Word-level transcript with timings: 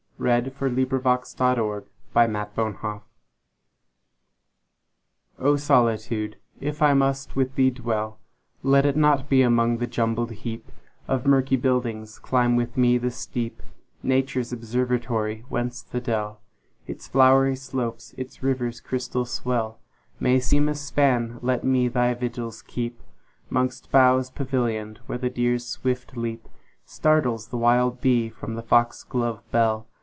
1884. 0.23 1.81
20. 2.13 2.79
O 5.39 5.55
Solitude! 5.55 6.35
if 6.59 6.79
I 6.83 6.93
must 6.93 7.35
with 7.35 7.55
thee 7.55 7.71
dwell 7.71 8.19
O 8.19 8.21
SOLITUDE! 8.35 8.45
if 8.69 8.69
I 8.79 8.83
must 8.83 8.85
with 8.85 8.85
thee 8.85 8.85
dwell, 8.85 8.85
Let 8.85 8.85
it 8.85 8.95
not 8.95 9.29
be 9.29 9.41
among 9.41 9.77
the 9.77 9.87
jumbled 9.87 10.29
heapOf 10.33 11.25
murky 11.25 11.55
buildings; 11.55 12.19
climb 12.19 12.55
with 12.55 12.77
me 12.77 12.99
the 12.99 13.09
steep,—Nature's 13.09 14.53
observatory—whence 14.53 15.81
the 15.81 15.99
dell, 15.99 16.41
Its 16.85 17.07
flowery 17.07 17.55
slopes, 17.55 18.13
its 18.15 18.43
river's 18.43 18.79
crystal 18.79 19.25
swell, 19.25 19.79
May 20.19 20.39
seem 20.39 20.69
a 20.69 20.75
span; 20.75 21.39
let 21.41 21.63
me 21.63 21.87
thy 21.87 22.13
vigils 22.13 22.61
keep'Mongst 22.61 23.89
boughs 23.91 24.29
pavillion'd, 24.29 24.99
where 25.07 25.17
the 25.17 25.31
deer's 25.31 25.65
swift 25.65 26.13
leapStartles 26.13 27.49
the 27.49 27.57
wild 27.57 28.01
bee 28.01 28.29
from 28.29 28.53
the 28.53 28.61
fox 28.61 29.03
glove 29.03 29.41
bell. 29.49 29.87